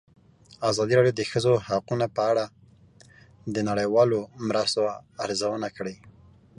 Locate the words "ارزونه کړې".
5.23-5.95